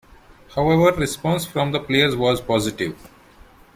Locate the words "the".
1.73-1.79